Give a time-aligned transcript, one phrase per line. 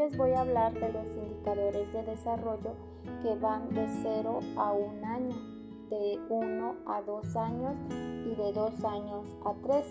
[0.00, 2.72] les voy a hablar de los indicadores de desarrollo
[3.22, 5.36] que van de 0 a 1 año,
[5.90, 9.84] de 1 a 2 años y de 2 años a 3.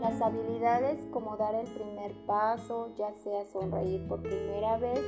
[0.00, 5.00] Las habilidades como dar el primer paso, ya sea sonreír por primera vez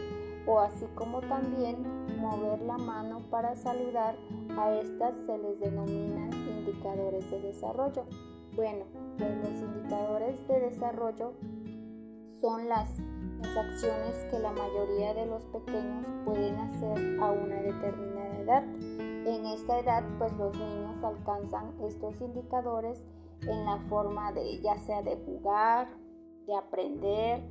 [0.48, 1.77] o así como también
[2.19, 4.16] mover la mano para saludar,
[4.59, 8.05] a estas se les denominan indicadores de desarrollo.
[8.57, 8.85] Bueno,
[9.16, 11.35] pues los indicadores de desarrollo
[12.41, 13.00] son las,
[13.41, 18.64] las acciones que la mayoría de los pequeños pueden hacer a una determinada edad.
[18.64, 23.05] En esta edad, pues los niños alcanzan estos indicadores
[23.43, 25.89] en la forma de ya sea de jugar,
[26.47, 27.43] de aprender,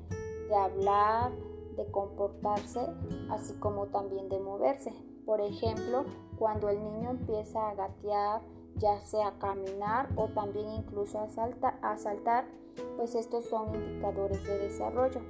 [0.50, 1.32] de hablar,
[1.76, 2.82] de comportarse,
[3.30, 4.94] así como también de moverse.
[5.26, 6.06] Por ejemplo,
[6.38, 8.42] cuando el niño empieza a gatear,
[8.76, 12.48] ya sea caminar o también incluso a, saltar,
[12.96, 15.22] pues estos son indicadores de desarrollo.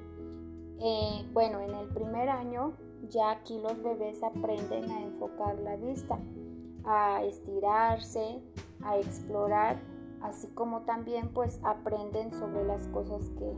[0.80, 2.74] Eh, bueno, en el primer año
[3.10, 6.20] ya aquí los bebés aprenden a enfocar la vista,
[6.84, 8.42] a estirarse,
[8.84, 9.80] a explorar,
[10.22, 13.54] así como también pues aprenden sobre las cosas que,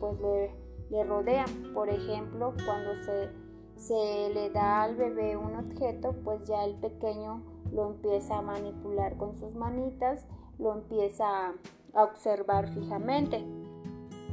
[0.00, 0.54] pues le,
[0.90, 1.72] le, rodean.
[1.74, 3.30] Por ejemplo, cuando se,
[3.76, 9.16] se le da al bebé un objeto, pues ya el pequeño lo empieza a manipular
[9.16, 10.26] con sus manitas,
[10.58, 11.54] lo empieza
[11.94, 13.44] a observar fijamente.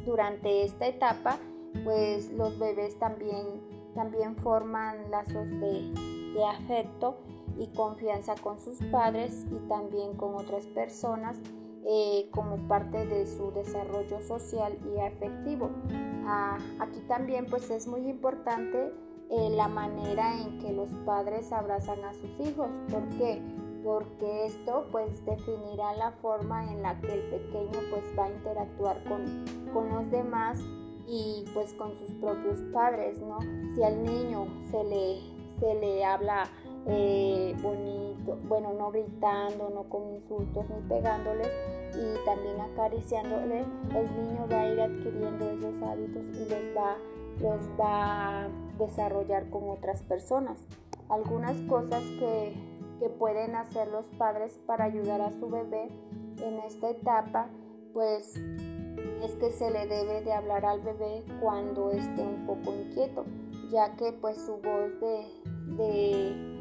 [0.06, 1.38] Durante esta etapa,
[1.84, 3.62] pues los bebés también,
[3.96, 5.94] también forman lazos de,
[6.48, 7.18] afecto
[7.60, 11.38] y confianza con sus padres y también con otras personas
[11.86, 15.70] eh, como parte de su desarrollo social y afectivo.
[16.26, 18.94] Ah, aquí también pues es muy importante
[19.30, 22.70] eh, la manera en que los padres abrazan a sus hijos.
[22.90, 23.42] ¿Por qué?
[23.84, 29.04] Porque esto pues definirá la forma en la que el pequeño pues va a interactuar
[29.04, 30.60] con, con los demás
[31.08, 33.40] y pues con sus propios padres, ¿no?
[33.76, 35.20] Si al niño se le,
[35.60, 36.50] se le habla
[36.86, 41.48] eh, bonito, bueno, no gritando, no con insultos ni pegándoles
[41.94, 46.98] y también acariciándole, el niño va a ir adquiriendo esos hábitos y los va,
[47.42, 50.60] los va a desarrollar con otras personas.
[51.10, 52.54] Algunas cosas que,
[53.00, 55.90] que pueden hacer los padres para ayudar a su bebé
[56.42, 57.48] en esta etapa,
[57.94, 58.42] pues
[59.24, 63.26] es que se le debe de hablar al bebé cuando esté un poco inquieto,
[63.72, 65.26] ya que pues su voz de,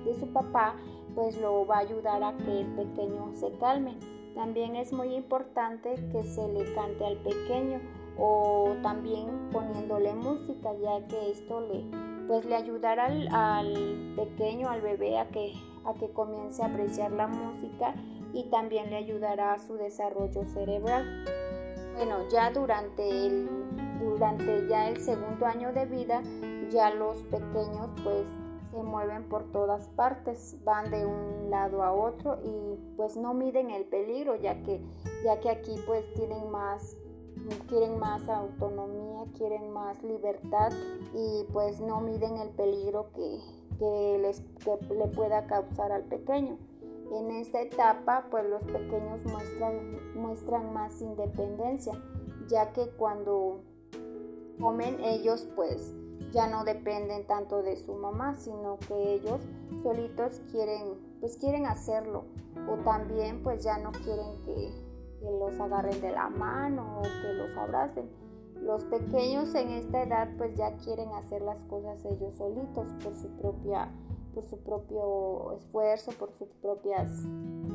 [0.04, 0.76] de, su papá
[1.14, 3.96] pues lo va a ayudar a que el pequeño se calme.
[4.34, 7.80] También es muy importante que se le cante al pequeño
[8.16, 11.84] o también poniéndole música, ya que esto le,
[12.26, 15.52] pues le ayudará al, al, pequeño, al bebé, a que,
[15.84, 17.94] a que comience a apreciar la música
[18.32, 21.24] y también le ayudará a su desarrollo cerebral.
[21.94, 23.48] Bueno, ya durante el,
[24.00, 26.22] durante ya el segundo año de vida,
[26.70, 28.26] ya los pequeños pues
[28.70, 33.70] se mueven por todas partes, van de un lado a otro y pues no miden
[33.70, 34.80] el peligro, ya que,
[35.24, 36.96] ya que aquí pues tienen más
[37.68, 40.72] quieren más autonomía, quieren más libertad
[41.14, 43.38] y pues no miden el peligro que,
[43.78, 46.56] que les, que le pueda causar al pequeño.
[47.12, 49.20] En esta etapa, pues los pequeños
[50.14, 51.92] muestran, más independencia,
[52.48, 53.60] ya que cuando
[54.58, 55.92] comen ellos, pues
[56.32, 59.42] ya no dependen tanto de su mamá, sino que ellos
[59.82, 62.24] solitos quieren, pues quieren hacerlo,
[62.66, 64.72] o también pues ya no quieren que,
[65.20, 68.08] que los agarren de la mano o que los abracen.
[68.62, 73.28] Los pequeños en esta edad pues ya quieren hacer las cosas ellos solitos por su
[73.36, 73.90] propia
[74.34, 77.24] por su propio esfuerzo, por sus propias,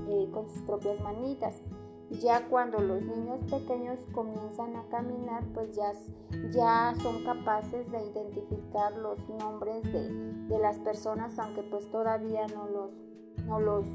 [0.10, 1.62] eh, con sus propias manitas.
[2.10, 5.92] Ya cuando los niños pequeños comienzan a caminar, pues ya,
[6.52, 10.10] ya son capaces de identificar los nombres de,
[10.48, 12.92] de las personas, aunque pues todavía no los,
[13.46, 13.86] no los,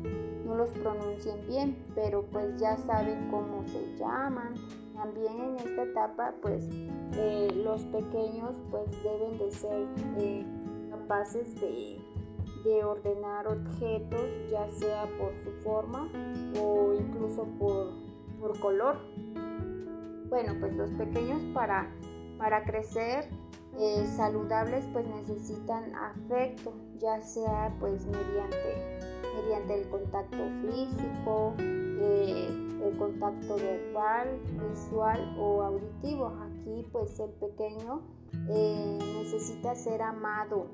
[0.45, 4.55] no los pronuncien bien, pero pues ya saben cómo se llaman.
[4.95, 6.69] También en esta etapa, pues
[7.15, 9.89] eh, los pequeños pues deben de ser
[10.19, 10.47] eh,
[10.91, 11.99] capaces de
[12.65, 14.21] de ordenar objetos,
[14.51, 16.09] ya sea por su forma
[16.61, 17.91] o incluso por,
[18.41, 18.97] por color.
[20.29, 21.91] Bueno, pues los pequeños para,
[22.39, 23.29] para crecer
[23.79, 28.99] eh, saludables pues necesitan afecto, ya sea pues mediante,
[29.37, 32.49] mediante el contacto físico, eh,
[32.85, 34.39] el contacto verbal,
[34.71, 36.27] visual o auditivo.
[36.27, 38.03] Aquí pues el pequeño
[38.51, 40.67] eh, necesita ser amado,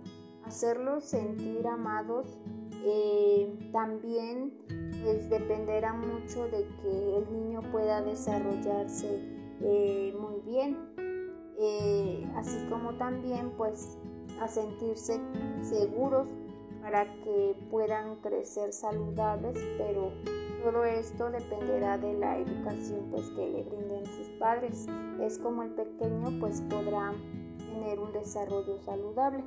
[0.48, 2.26] hacerlos sentir amados
[2.82, 4.54] eh, también
[5.02, 9.20] pues dependerá mucho de que el niño pueda desarrollarse
[9.60, 10.76] eh, muy bien.
[11.60, 13.98] eh, así como también pues
[14.40, 15.20] a sentirse
[15.60, 16.28] seguros
[16.80, 20.12] para que puedan crecer saludables, pero
[20.62, 24.86] todo esto dependerá de la educación pues que le brinden sus padres.
[25.20, 27.12] Es como el pequeño pues podrá
[27.58, 29.42] tener un desarrollo saludable.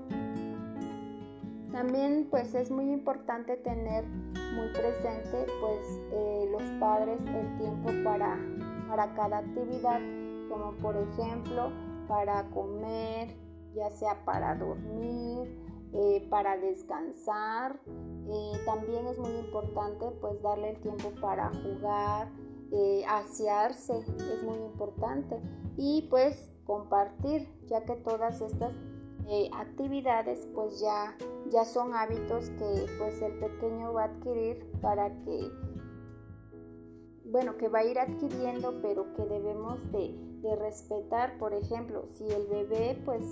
[1.71, 8.37] También pues es muy importante tener muy presente pues eh, los padres el tiempo para,
[8.89, 10.01] para cada actividad,
[10.49, 11.71] como por ejemplo
[12.09, 13.37] para comer,
[13.73, 15.55] ya sea para dormir,
[15.93, 17.79] eh, para descansar.
[17.87, 22.29] Eh, también es muy importante pues darle el tiempo para jugar,
[23.07, 25.41] asearse, es muy importante.
[25.77, 28.73] Y pues compartir, ya que todas estas
[29.53, 31.15] actividades pues ya
[31.51, 35.51] ya son hábitos que pues el pequeño va a adquirir para que
[37.25, 40.15] bueno que va a ir adquiriendo pero que debemos de,
[40.59, 41.37] respetar.
[41.37, 43.23] Por ejemplo si el bebé pues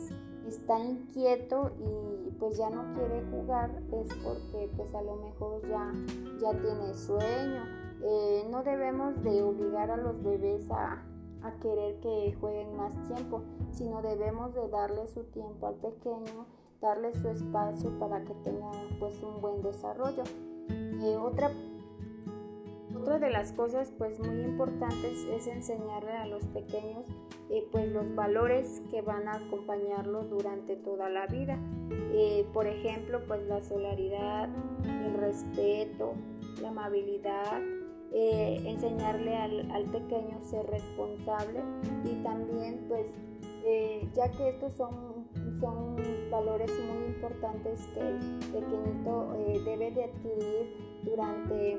[0.47, 5.91] está inquieto y pues ya no quiere jugar es porque pues a lo mejor ya
[6.39, 7.63] ya tiene sueño.
[8.01, 11.03] Eh, no debemos de obligar a los bebés a,
[11.41, 13.41] a querer que jueguen más tiempo
[13.71, 16.45] sino debemos de darle su tiempo al pequeño
[16.81, 20.23] darle su espacio para que tenga pues un buen desarrollo.
[20.69, 21.51] Eh, otra,
[22.95, 27.05] otra de las cosas pues muy importantes es enseñarle a los pequeños
[27.49, 31.57] eh, pues los valores que van a acompañarlo durante toda la vida.
[32.13, 34.49] Eh, por ejemplo pues la solidaridad,
[34.85, 36.13] el respeto,
[36.61, 37.61] la amabilidad,
[38.11, 41.61] enseñarle al, al, pequeño ser responsable
[42.03, 43.05] y también pues
[44.15, 45.18] ya que estos son
[45.59, 45.95] son
[46.31, 48.19] valores muy importantes que el
[48.51, 51.77] pequeñito eh, debe de adquirir durante,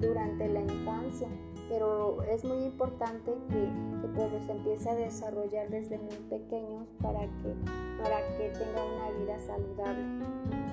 [0.00, 1.28] durante la infancia,
[1.68, 3.68] pero es muy importante que,
[4.00, 7.54] que pues los empiece a desarrollar desde muy pequeños para que,
[8.02, 10.65] para que tenga una vida saludable.